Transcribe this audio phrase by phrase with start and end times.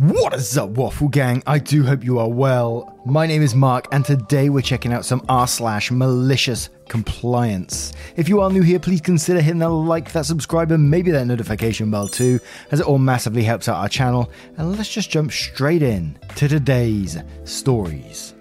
[0.00, 1.42] What is up, Waffle Gang?
[1.46, 2.98] I do hope you are well.
[3.04, 7.92] My name is Mark, and today we're checking out some r slash malicious compliance.
[8.16, 11.26] If you are new here, please consider hitting that like, that subscribe, and maybe that
[11.26, 12.40] notification bell too,
[12.70, 14.30] as it all massively helps out our channel.
[14.56, 18.32] And let's just jump straight in to today's stories.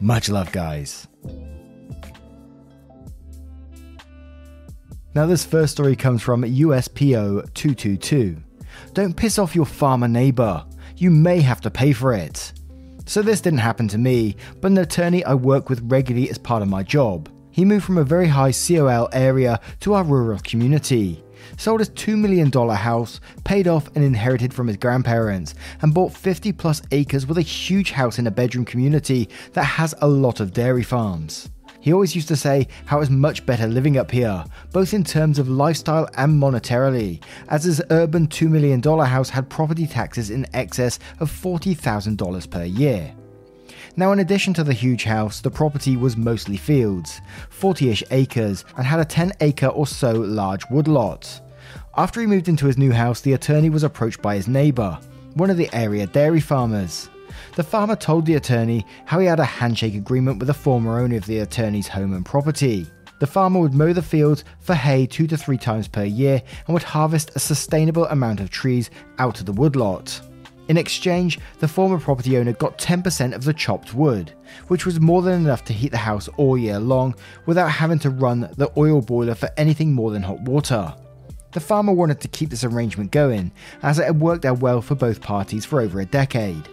[0.00, 1.06] Much love, guys.
[5.14, 8.38] Now, this first story comes from USPO 222.
[8.92, 12.52] Don't piss off your farmer neighbor you may have to pay for it.
[13.06, 16.62] So this didn't happen to me, but an attorney I work with regularly as part
[16.62, 17.30] of my job.
[17.50, 21.22] He moved from a very high COL area to our rural community,
[21.56, 26.52] sold his $2 million house, paid off and inherited from his grandparents, and bought 50
[26.52, 30.52] plus acres with a huge house in a bedroom community that has a lot of
[30.52, 31.48] dairy farms.
[31.86, 35.38] He always used to say how it's much better living up here, both in terms
[35.38, 40.98] of lifestyle and monetarily, as his urban $2 million house had property taxes in excess
[41.20, 43.14] of $40,000 per year.
[43.94, 47.20] Now, in addition to the huge house, the property was mostly fields,
[47.50, 51.40] 40 ish acres, and had a 10 acre or so large woodlot.
[51.96, 54.98] After he moved into his new house, the attorney was approached by his neighbour,
[55.34, 57.08] one of the area dairy farmers.
[57.56, 61.16] The farmer told the attorney how he had a handshake agreement with the former owner
[61.16, 62.86] of the attorney's home and property.
[63.18, 66.74] The farmer would mow the fields for hay two to three times per year and
[66.74, 70.20] would harvest a sustainable amount of trees out of the woodlot.
[70.68, 74.34] In exchange, the former property owner got 10% of the chopped wood,
[74.68, 77.14] which was more than enough to heat the house all year long
[77.46, 80.94] without having to run the oil boiler for anything more than hot water.
[81.52, 83.50] The farmer wanted to keep this arrangement going,
[83.82, 86.68] as it had worked out well for both parties for over a decade.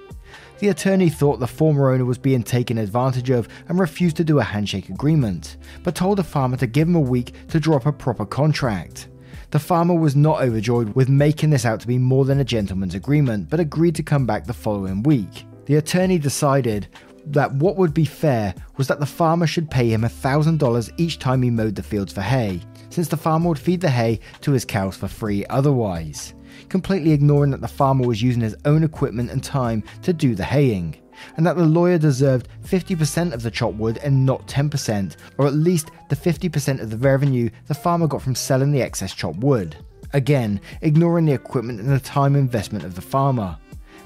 [0.64, 4.40] The attorney thought the former owner was being taken advantage of and refused to do
[4.40, 7.86] a handshake agreement, but told the farmer to give him a week to draw up
[7.86, 9.10] a proper contract.
[9.52, 12.96] The farmer was not overjoyed with making this out to be more than a gentleman's
[12.96, 15.46] agreement, but agreed to come back the following week.
[15.66, 16.88] The attorney decided
[17.26, 21.42] that what would be fair was that the farmer should pay him $1,000 each time
[21.42, 24.64] he mowed the fields for hay, since the farmer would feed the hay to his
[24.64, 26.34] cows for free otherwise
[26.74, 30.44] completely ignoring that the farmer was using his own equipment and time to do the
[30.44, 30.96] haying,
[31.38, 35.54] and that the lawyer deserved 50% of the chopped wood and not 10%, or at
[35.54, 39.76] least the 50% of the revenue the farmer got from selling the excess chopped wood.
[40.14, 43.56] Again, ignoring the equipment and the time investment of the farmer.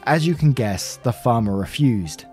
[0.03, 2.25] As you can guess, the farmer refused.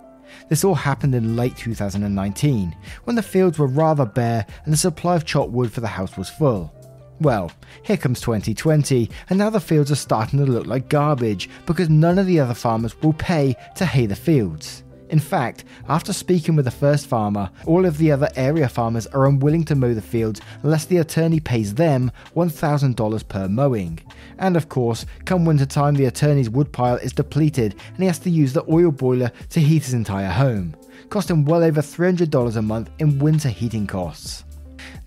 [0.49, 2.75] This all happened in late 2019,
[3.05, 6.17] when the fields were rather bare and the supply of chopped wood for the house
[6.17, 6.75] was full.
[7.21, 7.53] Well,
[7.85, 12.19] here comes 2020, and now the fields are starting to look like garbage because none
[12.19, 14.83] of the other farmers will pay to hay the fields.
[15.11, 19.27] In fact, after speaking with the first farmer, all of the other area farmers are
[19.27, 24.01] unwilling to mow the fields unless the attorney pays them $1,000 per mowing.
[24.39, 28.31] And of course, come winter time, the attorney's woodpile is depleted and he has to
[28.31, 30.75] use the oil boiler to heat his entire home,
[31.11, 34.45] costing well over $300 a month in winter heating costs.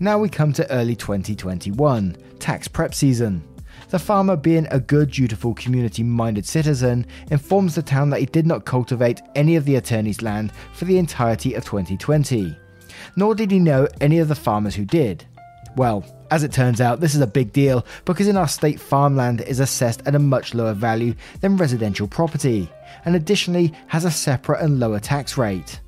[0.00, 3.42] Now we come to early 2021, tax prep season.
[3.88, 8.46] The farmer, being a good, dutiful, community minded citizen, informs the town that he did
[8.46, 12.56] not cultivate any of the attorney's land for the entirety of 2020.
[13.16, 15.24] Nor did he know any of the farmers who did.
[15.74, 19.40] Well, as it turns out, this is a big deal because in our state, farmland
[19.40, 22.70] is assessed at a much lower value than residential property,
[23.04, 25.80] and additionally has a separate and lower tax rate.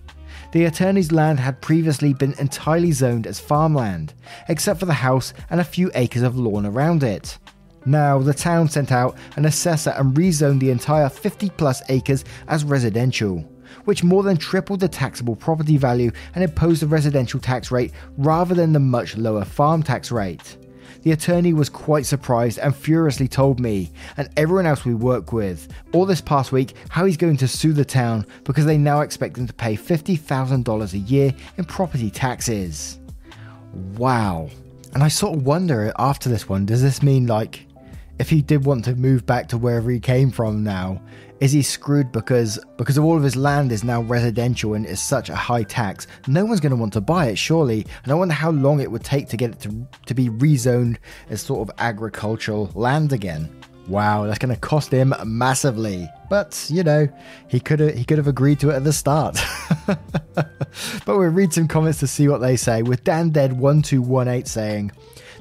[0.53, 4.15] The attorney's land had previously been entirely zoned as farmland,
[4.49, 7.38] except for the house and a few acres of lawn around it.
[7.87, 12.64] Now, the town sent out an assessor and rezoned the entire 50 plus acres as
[12.64, 13.38] residential,
[13.85, 18.55] which more than tripled the taxable property value and imposed a residential tax rate rather
[18.55, 20.56] than the much lower farm tax rate.
[21.02, 25.69] The attorney was quite surprised and furiously told me, and everyone else we work with,
[25.93, 29.38] all this past week, how he's going to sue the town because they now expect
[29.38, 32.99] him to pay $50,000 a year in property taxes.
[33.97, 34.50] Wow.
[34.93, 37.67] And I sort of wonder after this one, does this mean like
[38.19, 41.00] if he did want to move back to wherever he came from now,
[41.40, 45.00] is he screwed because because of all of his land is now residential and is
[45.00, 46.06] such a high tax?
[46.26, 47.87] No one's going to want to buy it, surely.
[48.04, 50.98] And I wonder how long it would take to get it to to be rezoned
[51.31, 53.48] as sort of agricultural land again.
[53.88, 56.08] Wow, that's going to cost him massively.
[56.28, 57.08] But you know,
[57.48, 59.40] he could have he could have agreed to it at the start.
[59.87, 62.82] but we'll read some comments to see what they say.
[62.82, 64.92] With Dan Dead one two one eight saying.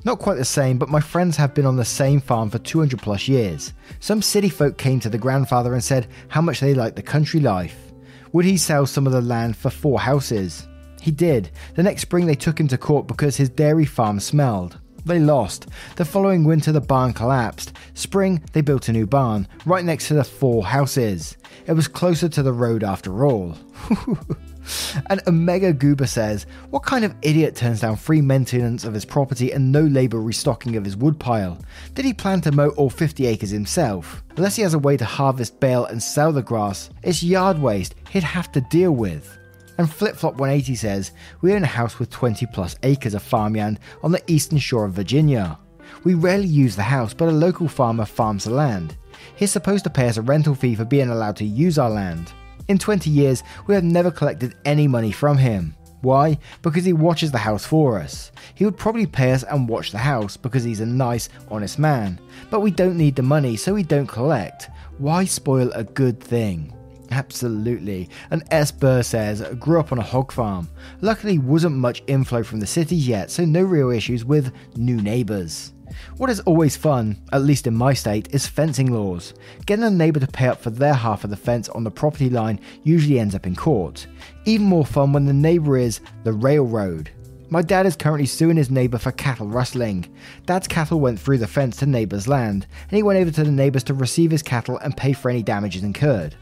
[0.06, 3.02] Not quite the same, but my friends have been on the same farm for 200
[3.02, 3.74] plus years.
[4.00, 7.40] Some city folk came to the grandfather and said how much they liked the country
[7.40, 7.92] life.
[8.32, 10.68] Would he sell some of the land for four houses?
[11.02, 11.50] He did.
[11.76, 14.80] The next spring they took him to court because his dairy farm smelled.
[15.06, 15.68] They lost.
[15.96, 17.74] The following winter, the barn collapsed.
[17.94, 21.38] Spring, they built a new barn, right next to the four houses.
[21.68, 23.58] It was closer to the road after all.
[25.08, 29.52] and Omega Goober says, What kind of idiot turns down free maintenance of his property
[29.52, 31.58] and no labour restocking of his woodpile?
[31.94, 34.24] Did he plan to mow all 50 acres himself?
[34.38, 37.96] Unless he has a way to harvest, bale, and sell the grass, it's yard waste
[38.10, 39.38] he'd have to deal with.
[39.78, 41.12] And Flip Flop 180 says,
[41.42, 44.94] We own a house with 20 plus acres of farmland on the eastern shore of
[44.94, 45.58] Virginia.
[46.04, 48.98] We rarely use the house, but a local farmer farms the land.
[49.36, 52.34] He's supposed to pay us a rental fee for being allowed to use our land.
[52.70, 55.76] In 20 years, we have never collected any money from him.
[56.02, 56.38] Why?
[56.62, 58.32] Because he watches the house for us.
[58.54, 62.20] He would probably pay us and watch the house because he's a nice, honest man.
[62.52, 64.70] But we don't need the money, so we don't collect.
[65.00, 66.72] Why spoil a good thing?
[67.10, 68.08] Absolutely.
[68.30, 68.72] And S.
[68.72, 70.70] Burr says, grew up on a hog farm.
[71.02, 75.74] Luckily, wasn't much inflow from the cities yet, so no real issues with new neighbours.
[76.18, 79.34] What is always fun, at least in my state, is fencing laws.
[79.66, 82.30] Getting a neighbour to pay up for their half of the fence on the property
[82.30, 84.08] line usually ends up in court.
[84.46, 87.12] Even more fun when the neighbour is the railroad.
[87.52, 90.06] My dad is currently suing his neighbour for cattle rustling.
[90.46, 93.52] Dad's cattle went through the fence to neighbour's land, and he went over to the
[93.52, 96.36] neighbours to receive his cattle and pay for any damages incurred.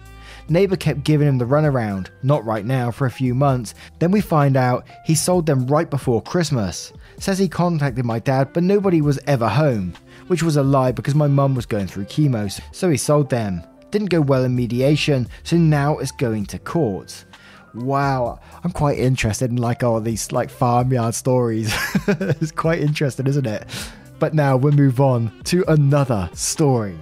[0.49, 3.73] Neighbor kept giving him the runaround, not right now, for a few months.
[3.99, 6.93] Then we find out he sold them right before Christmas.
[7.19, 9.93] Says he contacted my dad, but nobody was ever home,
[10.27, 13.61] which was a lie because my mum was going through chemo, so he sold them.
[13.91, 17.25] Didn't go well in mediation, so now it's going to court.
[17.73, 21.73] Wow, I'm quite interested in like all these like farmyard stories.
[22.07, 23.65] it's quite interesting, isn't it?
[24.19, 26.97] But now we'll move on to another story.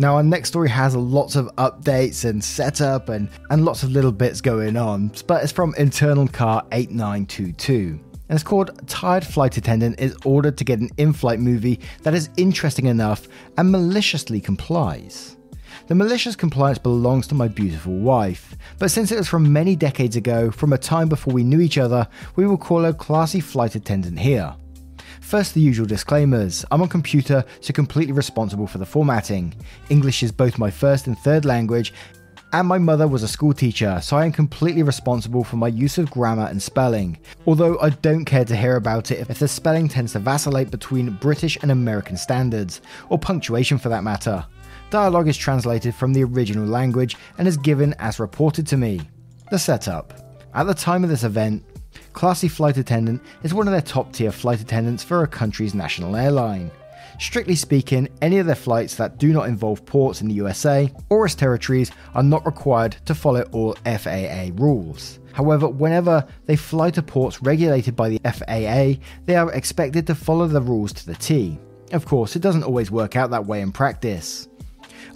[0.00, 4.12] Now, our next story has lots of updates and setup and, and lots of little
[4.12, 8.00] bits going on, but it's from Internal Car 8922.
[8.00, 12.14] And it's called Tired Flight Attendant is ordered to get an in flight movie that
[12.14, 15.36] is interesting enough and maliciously complies.
[15.88, 20.16] The malicious compliance belongs to my beautiful wife, but since it was from many decades
[20.16, 23.74] ago, from a time before we knew each other, we will call her Classy Flight
[23.74, 24.54] Attendant here.
[25.30, 26.64] First, the usual disclaimers.
[26.72, 29.54] I'm on computer, so completely responsible for the formatting.
[29.88, 31.92] English is both my first and third language,
[32.52, 35.98] and my mother was a school teacher, so I am completely responsible for my use
[35.98, 37.16] of grammar and spelling.
[37.46, 41.16] Although I don't care to hear about it if the spelling tends to vacillate between
[41.18, 44.44] British and American standards, or punctuation for that matter.
[44.90, 49.00] Dialogue is translated from the original language and is given as reported to me.
[49.52, 50.12] The setup.
[50.54, 51.62] At the time of this event,
[52.12, 56.16] Classy Flight Attendant is one of their top tier flight attendants for a country's national
[56.16, 56.70] airline.
[57.18, 61.26] Strictly speaking, any of their flights that do not involve ports in the USA or
[61.26, 65.20] its territories are not required to follow all FAA rules.
[65.32, 70.46] However, whenever they fly to ports regulated by the FAA, they are expected to follow
[70.46, 71.58] the rules to the T.
[71.92, 74.48] Of course, it doesn't always work out that way in practice.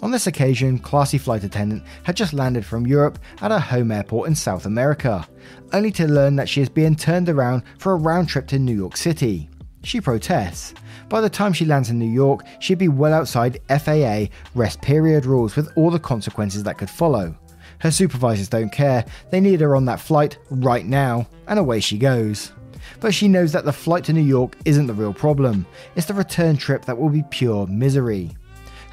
[0.01, 4.27] On this occasion, Classy Flight Attendant had just landed from Europe at her home airport
[4.27, 5.27] in South America,
[5.73, 8.75] only to learn that she is being turned around for a round trip to New
[8.75, 9.49] York City.
[9.83, 10.73] She protests.
[11.09, 14.25] By the time she lands in New York, she'd be well outside FAA
[14.55, 17.35] rest period rules with all the consequences that could follow.
[17.79, 21.97] Her supervisors don't care, they need her on that flight right now, and away she
[21.97, 22.51] goes.
[22.99, 25.65] But she knows that the flight to New York isn't the real problem,
[25.95, 28.31] it's the return trip that will be pure misery.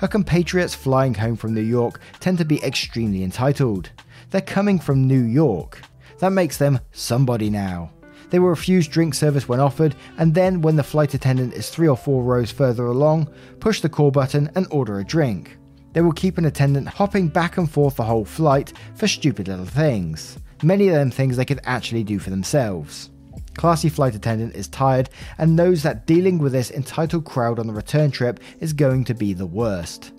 [0.03, 3.91] Her compatriots flying home from New York tend to be extremely entitled.
[4.31, 5.81] They're coming from New York.
[6.19, 7.93] That makes them somebody now.
[8.31, 11.87] They will refuse drink service when offered, and then, when the flight attendant is three
[11.87, 13.29] or four rows further along,
[13.61, 15.57] push the call button and order a drink.
[15.93, 19.67] They will keep an attendant hopping back and forth the whole flight for stupid little
[19.67, 20.37] things.
[20.65, 23.12] Many of them things they could actually do for themselves.
[23.55, 27.73] Classy flight attendant is tired and knows that dealing with this entitled crowd on the
[27.73, 30.13] return trip is going to be the worst.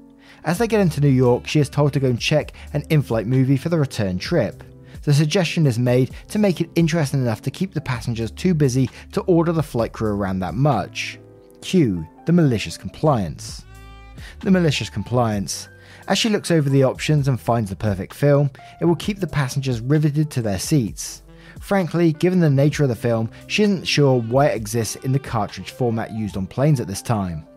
[0.46, 3.02] As they get into New York, she is told to go and check an in
[3.02, 4.64] flight movie for the return trip.
[5.04, 8.90] The suggestion is made to make it interesting enough to keep the passengers too busy
[9.14, 11.20] to order the flight crew around that much.
[11.62, 13.66] Cue the malicious compliance.
[14.42, 15.68] The malicious compliance.
[16.08, 18.50] As she looks over the options and finds the perfect film,
[18.80, 21.23] it will keep the passengers riveted to their seats.
[21.64, 25.18] Frankly, given the nature of the film, she isn't sure why it exists in the
[25.18, 27.48] cartridge format used on planes at this time.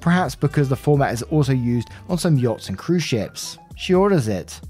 [0.00, 3.58] Perhaps because the format is also used on some yachts and cruise ships.
[3.76, 4.60] She orders it.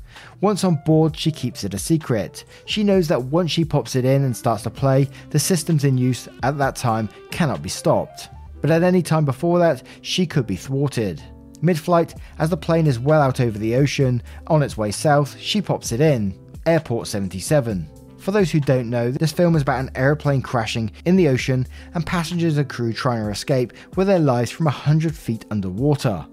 [0.43, 2.45] Once on board, she keeps it a secret.
[2.67, 5.97] She knows that once she pops it in and starts to play, the systems in
[5.97, 8.29] use at that time cannot be stopped.
[8.61, 11.23] But at any time before that, she could be thwarted.
[11.63, 15.39] Mid flight, as the plane is well out over the ocean, on its way south,
[15.39, 16.39] she pops it in.
[16.67, 17.89] Airport 77.
[18.23, 21.67] For those who don't know, this film is about an aeroplane crashing in the ocean
[21.93, 26.25] and passengers and crew trying to escape with their lives from 100 feet underwater.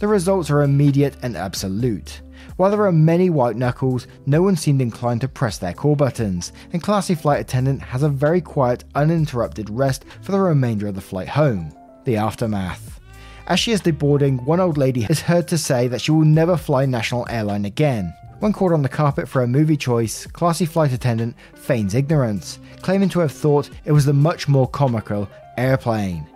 [0.00, 2.20] The results are immediate and absolute.
[2.56, 6.52] While there are many white knuckles, no one seemed inclined to press their call buttons,
[6.74, 11.00] and Classy Flight Attendant has a very quiet, uninterrupted rest for the remainder of the
[11.00, 11.72] flight home.
[12.04, 13.00] The aftermath.
[13.46, 16.58] As she is deboarding, one old lady is heard to say that she will never
[16.58, 18.12] fly National Airline again.
[18.44, 23.08] When caught on the carpet for a movie choice, classy flight attendant feigns ignorance, claiming
[23.08, 26.26] to have thought it was the much more comical airplane,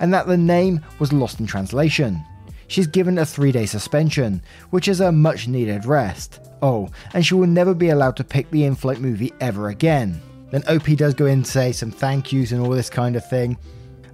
[0.00, 2.24] and that the name was lost in translation.
[2.68, 6.40] She's given a three day suspension, which is a much needed rest.
[6.62, 10.22] Oh, and she will never be allowed to pick the in flight movie ever again.
[10.50, 13.28] Then OP does go in to say some thank yous and all this kind of
[13.28, 13.58] thing,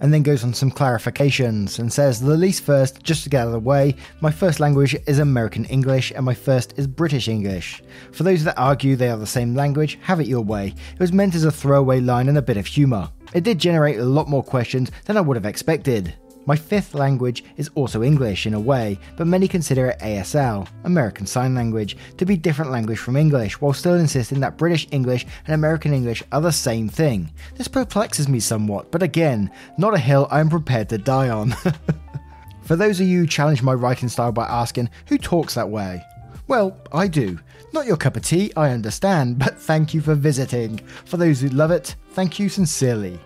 [0.00, 3.46] and then goes on some clarifications and says the least first, just to get out
[3.46, 7.82] of the way, my first language is American English and my first is British English.
[8.12, 10.74] For those that argue they are the same language, have it your way.
[10.94, 13.10] It was meant as a throwaway line and a bit of humour.
[13.32, 16.14] It did generate a lot more questions than I would have expected.
[16.50, 21.24] My fifth language is also English in a way, but many consider it ASL, American
[21.24, 25.54] Sign Language, to be different language from English, while still insisting that British English and
[25.54, 27.30] American English are the same thing.
[27.54, 31.52] This perplexes me somewhat, but again, not a hill I am prepared to die on.
[32.64, 36.04] For those of you who challenge my writing style by asking, who talks that way?
[36.48, 37.38] Well, I do.
[37.72, 40.78] Not your cup of tea, I understand, but thank you for visiting.
[41.04, 43.20] For those who love it, thank you sincerely.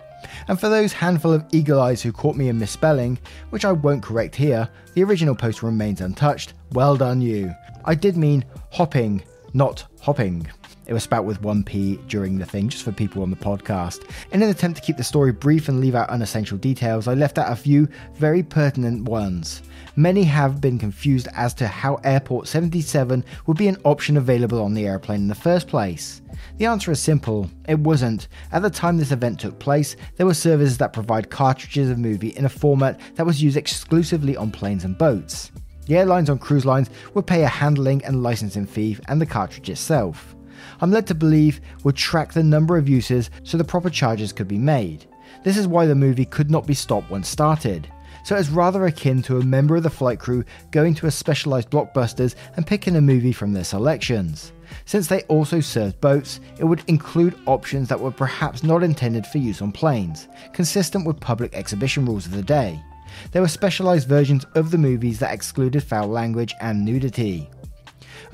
[0.47, 4.03] And for those handful of eagle eyes who caught me in misspelling, which I won't
[4.03, 6.53] correct here, the original post remains untouched.
[6.71, 7.53] Well done, you.
[7.85, 10.47] I did mean hopping, not hopping.
[10.87, 14.07] It was spelt with one P during the thing, just for people on the podcast.
[14.31, 17.39] In an attempt to keep the story brief and leave out unessential details, I left
[17.39, 19.63] out a few very pertinent ones.
[19.97, 24.73] Many have been confused as to how Airport 77 would be an option available on
[24.73, 26.21] the airplane in the first place.
[26.57, 28.27] The answer is simple it wasn't.
[28.51, 32.35] At the time this event took place, there were services that provide cartridges of movie
[32.35, 35.53] in a format that was used exclusively on planes and boats.
[35.85, 39.69] The airlines on cruise lines would pay a handling and licensing fee and the cartridge
[39.69, 40.35] itself.
[40.81, 44.49] I'm led to believe would track the number of uses so the proper charges could
[44.49, 45.05] be made.
[45.45, 47.87] This is why the movie could not be stopped once started
[48.25, 51.69] so it's rather akin to a member of the flight crew going to a specialised
[51.69, 54.51] blockbusters and picking a movie from their selections.
[54.85, 59.37] Since they also served boats, it would include options that were perhaps not intended for
[59.37, 62.83] use on planes, consistent with public exhibition rules of the day.
[63.31, 67.47] There were specialised versions of the movies that excluded foul language and nudity.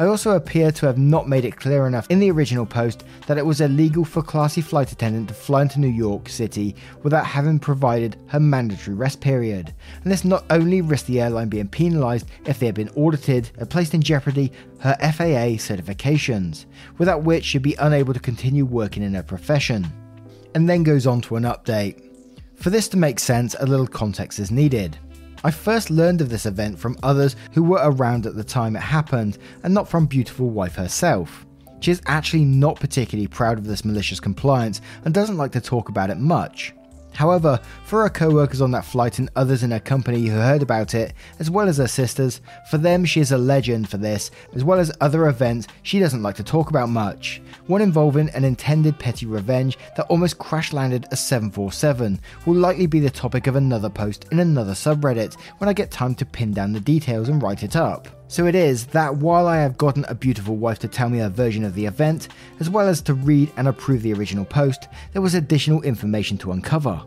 [0.01, 3.37] I also appear to have not made it clear enough in the original post that
[3.37, 7.59] it was illegal for classy flight attendant to fly into New York City without having
[7.59, 9.75] provided her mandatory rest period.
[10.01, 13.69] And this not only risked the airline being penalised if they had been audited, it
[13.69, 16.65] placed in jeopardy her FAA certifications,
[16.97, 19.85] without which she'd be unable to continue working in her profession.
[20.55, 22.03] And then goes on to an update.
[22.55, 24.97] For this to make sense, a little context is needed.
[25.43, 28.81] I first learned of this event from others who were around at the time it
[28.81, 31.45] happened, and not from Beautiful Wife herself.
[31.79, 35.89] She is actually not particularly proud of this malicious compliance and doesn't like to talk
[35.89, 36.75] about it much.
[37.13, 40.61] However, for her co workers on that flight and others in her company who heard
[40.61, 44.31] about it, as well as her sisters, for them she is a legend for this,
[44.55, 47.41] as well as other events she doesn't like to talk about much.
[47.67, 52.99] One involving an intended petty revenge that almost crash landed a 747 will likely be
[52.99, 56.73] the topic of another post in another subreddit when I get time to pin down
[56.73, 58.20] the details and write it up.
[58.31, 61.27] So it is that while I have gotten a beautiful wife to tell me her
[61.27, 62.29] version of the event,
[62.61, 66.53] as well as to read and approve the original post, there was additional information to
[66.53, 67.03] uncover.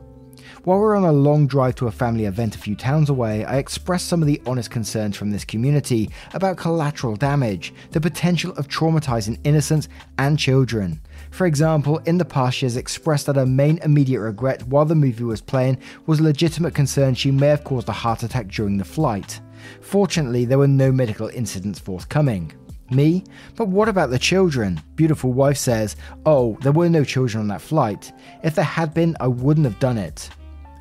[0.64, 3.42] While we are on a long drive to a family event a few towns away,
[3.46, 8.52] I expressed some of the honest concerns from this community about collateral damage, the potential
[8.58, 9.88] of traumatizing innocents
[10.18, 11.00] and children.
[11.34, 14.94] For example, in the past, she has expressed that her main immediate regret while the
[14.94, 18.84] movie was playing was legitimate concern she may have caused a heart attack during the
[18.84, 19.40] flight.
[19.80, 22.52] Fortunately, there were no medical incidents forthcoming.
[22.90, 23.24] Me?
[23.56, 24.80] But what about the children?
[24.94, 28.12] Beautiful wife says, Oh, there were no children on that flight.
[28.44, 30.30] If there had been, I wouldn't have done it.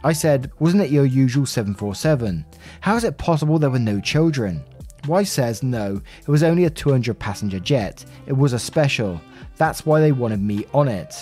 [0.03, 2.45] I said, Wasn't it your usual 747?
[2.81, 4.63] How is it possible there were no children?
[5.07, 8.05] Wife says, No, it was only a 200 passenger jet.
[8.25, 9.19] It was a special.
[9.57, 11.15] That's why they wanted me on it.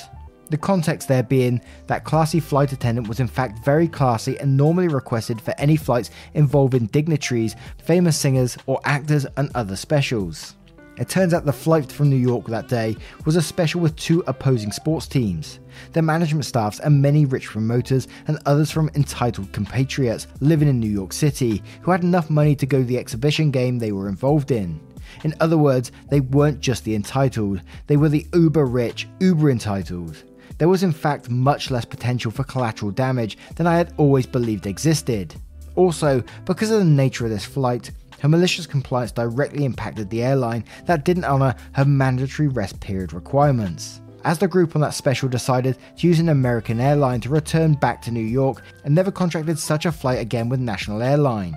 [0.51, 4.89] The context there being that classy flight attendant was in fact very classy and normally
[4.89, 10.55] requested for any flights involving dignitaries, famous singers, or actors and other specials.
[11.01, 14.23] It turns out the flight from New York that day was a special with two
[14.27, 15.59] opposing sports teams,
[15.93, 20.91] their management staffs, and many rich promoters and others from entitled compatriots living in New
[20.91, 24.51] York City who had enough money to go to the exhibition game they were involved
[24.51, 24.79] in.
[25.23, 30.23] In other words, they weren't just the entitled, they were the uber rich, uber entitled
[30.59, 34.67] there was in fact much less potential for collateral damage than I had always believed
[34.67, 35.33] existed.
[35.75, 37.89] Also, because of the nature of this flight,
[38.21, 44.01] her malicious compliance directly impacted the airline that didn't honour her mandatory rest period requirements.
[44.23, 48.01] As the group on that special decided to use an American airline to return back
[48.03, 51.55] to New York and never contracted such a flight again with National Airline.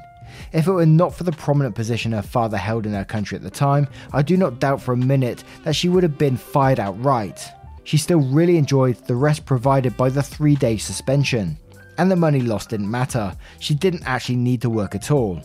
[0.52, 3.42] If it were not for the prominent position her father held in her country at
[3.42, 6.80] the time, I do not doubt for a minute that she would have been fired
[6.80, 7.46] outright
[7.84, 11.58] she still really enjoyed the rest provided by the three day suspension.
[11.98, 15.40] And the money lost didn't matter, she didn't actually need to work at all.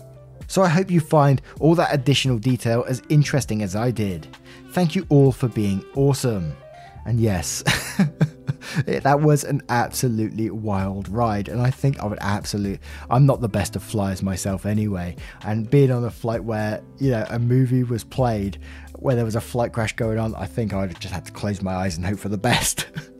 [0.49, 4.27] So I hope you find all that additional detail as interesting as I did.
[4.71, 6.57] Thank you all for being awesome.
[7.05, 7.63] And yes,
[8.85, 11.49] that was an absolutely wild ride.
[11.49, 12.79] And I think I would absolutely,
[13.11, 15.15] I'm not the best of flyers myself anyway.
[15.43, 18.57] And being on a flight where, you know, a movie was played
[18.95, 21.61] where there was a flight crash going on, I think I'd just have to close
[21.61, 22.87] my eyes and hope for the best.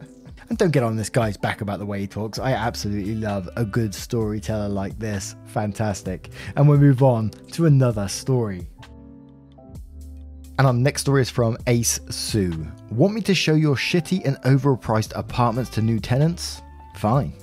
[0.50, 2.39] and don't get on this guy's back about the way he talks.
[2.39, 5.36] I absolutely love a good storyteller like this.
[5.46, 6.32] Fantastic.
[6.56, 8.68] And we move on to another story.
[10.58, 12.68] And our next story is from Ace Sue.
[12.91, 16.62] Want me to show your shitty and overpriced apartments to new tenants?
[16.96, 17.34] Fine.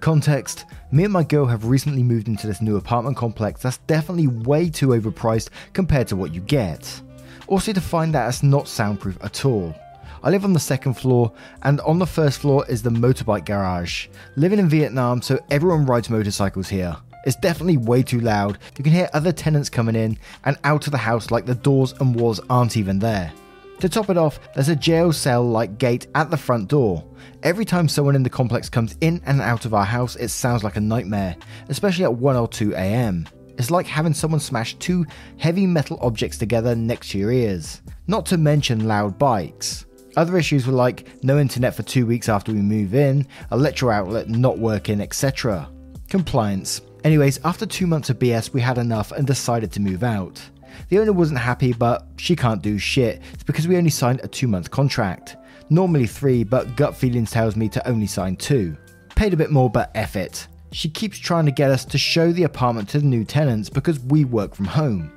[0.00, 4.28] Context Me and my girl have recently moved into this new apartment complex that's definitely
[4.28, 7.02] way too overpriced compared to what you get.
[7.48, 9.74] Also, to find that it's not soundproof at all.
[10.22, 11.32] I live on the second floor,
[11.62, 14.08] and on the first floor is the motorbike garage.
[14.36, 16.96] Living in Vietnam, so everyone rides motorcycles here.
[17.26, 18.58] It's definitely way too loud.
[18.78, 21.92] You can hear other tenants coming in and out of the house like the doors
[22.00, 23.32] and walls aren't even there.
[23.80, 27.04] To top it off, there's a jail cell like gate at the front door.
[27.42, 30.64] Every time someone in the complex comes in and out of our house, it sounds
[30.64, 31.36] like a nightmare,
[31.68, 33.28] especially at 1 or 2 am.
[33.58, 35.06] It's like having someone smash two
[35.38, 39.85] heavy metal objects together next to your ears, not to mention loud bikes.
[40.16, 44.28] Other issues were like no internet for two weeks after we move in, electro outlet
[44.28, 45.68] not working, etc.
[46.08, 46.80] Compliance.
[47.04, 50.42] Anyways, after two months of BS, we had enough and decided to move out.
[50.88, 53.22] The owner wasn't happy, but she can't do shit.
[53.32, 55.36] It's because we only signed a two month contract.
[55.68, 58.76] Normally three, but gut feelings tells me to only sign two.
[59.14, 62.32] Paid a bit more, but F it she keeps trying to get us to show
[62.32, 65.10] the apartment to the new tenants because we work from home.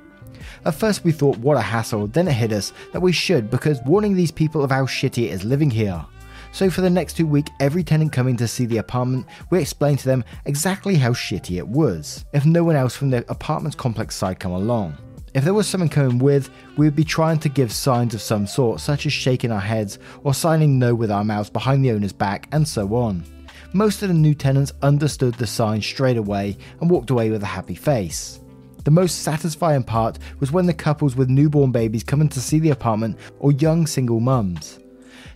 [0.64, 3.80] At first, we thought what a hassle, then it hit us that we should because
[3.86, 6.04] warning these people of how shitty it is living here.
[6.52, 10.00] So, for the next two weeks, every tenant coming to see the apartment, we explained
[10.00, 14.16] to them exactly how shitty it was, if no one else from the apartment's complex
[14.16, 14.96] side come along.
[15.32, 18.48] If there was someone coming with, we would be trying to give signs of some
[18.48, 22.12] sort, such as shaking our heads or signing no with our mouths behind the owner's
[22.12, 23.24] back, and so on
[23.72, 27.46] most of the new tenants understood the sign straight away and walked away with a
[27.46, 28.40] happy face.
[28.84, 32.58] The most satisfying part was when the couples with newborn babies come in to see
[32.58, 34.78] the apartment or young single mums.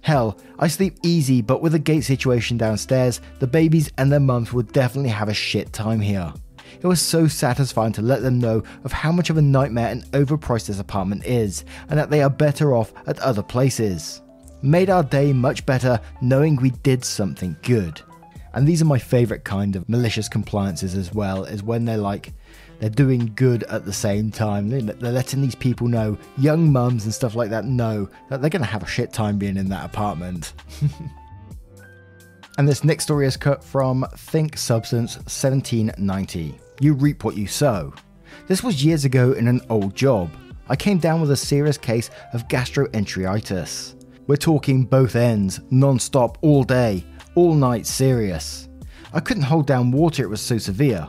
[0.00, 4.52] Hell, I sleep easy, but with a gate situation downstairs, the babies and their mums
[4.52, 6.32] would definitely have a shit time here.
[6.80, 10.04] It was so satisfying to let them know of how much of a nightmare and
[10.12, 14.22] overpriced this apartment is, and that they are better off at other places.
[14.62, 18.00] Made our day much better knowing we did something good.
[18.54, 22.32] And these are my favorite kind of malicious compliances as well, is when they're like,
[22.78, 24.68] they're doing good at the same time.
[24.68, 28.62] They're letting these people know, young mums and stuff like that, know that they're going
[28.62, 30.52] to have a shit time being in that apartment.
[32.58, 36.58] and this next story is cut from Think Substance 1790.
[36.80, 37.94] You reap what you sow.
[38.46, 40.30] This was years ago in an old job.
[40.68, 43.94] I came down with a serious case of gastroenteritis.
[44.26, 48.68] We're talking both ends, non stop, all day all night serious.
[49.12, 51.06] I couldn't hold down water, it was so severe.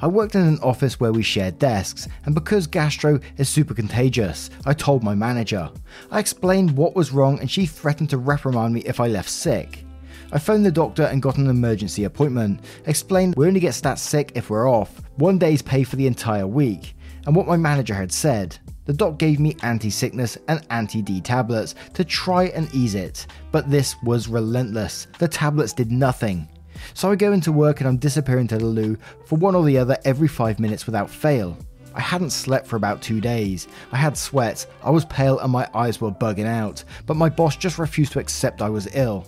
[0.00, 4.50] I worked in an office where we shared desks, and because gastro is super contagious,
[4.66, 5.70] I told my manager.
[6.10, 9.84] I explained what was wrong, and she threatened to reprimand me if I left sick.
[10.32, 14.32] I phoned the doctor and got an emergency appointment, explained we only get stat sick
[14.34, 18.12] if we're off, one day's pay for the entire week, and what my manager had
[18.12, 18.58] said.
[18.86, 23.26] The doc gave me anti sickness and anti D tablets to try and ease it,
[23.50, 25.06] but this was relentless.
[25.18, 26.48] The tablets did nothing.
[26.92, 29.78] So I go into work and I'm disappearing to the loo for one or the
[29.78, 31.56] other every five minutes without fail.
[31.94, 33.68] I hadn't slept for about two days.
[33.92, 37.56] I had sweats, I was pale, and my eyes were bugging out, but my boss
[37.56, 39.26] just refused to accept I was ill.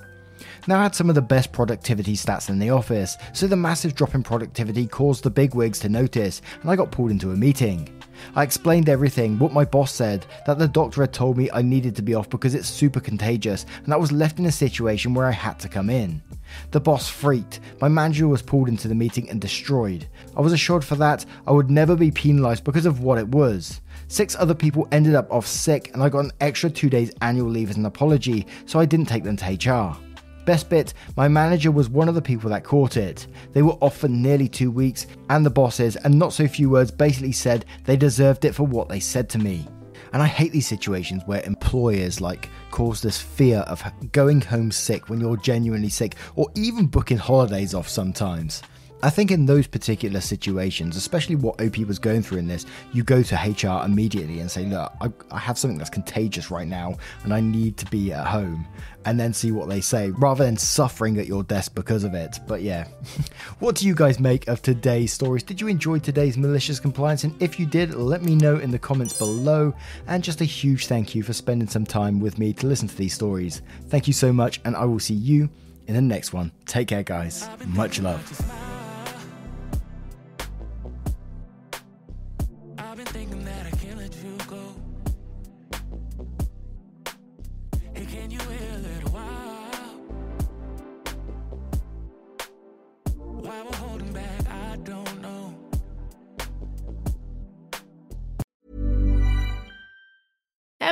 [0.67, 3.95] Now I had some of the best productivity stats in the office, so the massive
[3.95, 7.96] drop in productivity caused the bigwigs to notice, and I got pulled into a meeting.
[8.35, 11.95] I explained everything, what my boss said, that the doctor had told me I needed
[11.97, 15.27] to be off because it's super contagious, and I was left in a situation where
[15.27, 16.23] I had to come in.
[16.71, 20.09] The boss freaked, my manager was pulled into the meeting and destroyed.
[20.37, 23.81] I was assured for that I would never be penalised because of what it was.
[24.09, 27.49] Six other people ended up off sick, and I got an extra two days annual
[27.49, 30.06] leave as an apology, so I didn't take them to HR.
[30.47, 33.27] Best bit, my manager was one of the people that caught it.
[33.53, 36.93] They were off for nearly two weeks, and the bosses, and not so few words,
[36.93, 39.67] basically said they deserved it for what they said to me.
[40.13, 43.83] And I hate these situations where employers like cause this fear of
[44.13, 48.63] going home sick when you're genuinely sick, or even booking holidays off sometimes.
[49.07, 53.05] I think in those particular situations, especially what OP was going through in this, you
[53.05, 56.97] go to HR immediately and say, Look, I, I, have something that's contagious right now
[57.23, 58.67] and I need to be at home,
[59.05, 62.41] and then see what they say rather than suffering at your desk because of it.
[62.49, 62.89] But yeah,
[63.61, 65.45] what do you guys make of today's stories?
[65.45, 67.23] Did you enjoy today's malicious compliance?
[67.23, 69.73] And if you did, let me know in the comments below.
[70.09, 72.97] And just a huge thank you for spending some time with me to listen to
[72.97, 73.63] these stories.
[73.89, 75.49] Thank you so much, and I will see you
[75.87, 76.51] in the next one.
[76.65, 77.49] Take care, guys.
[77.69, 78.66] Much love.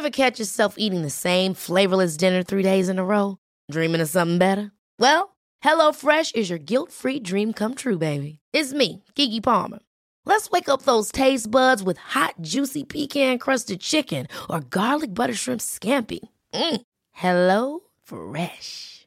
[0.04, 3.38] Ever catch yourself eating the same flavorless dinner three days in a row?
[3.70, 4.70] Dreaming of something better?
[4.98, 8.40] Well, HelloFresh is your guilt free dream come true, baby.
[8.52, 9.78] It's me, Keke Palmer.
[10.26, 15.32] Let's wake up those taste buds with hot, juicy pecan crusted chicken or garlic butter
[15.32, 16.20] shrimp scampi.
[16.52, 16.82] Mm.
[17.12, 19.06] Hello Fresh.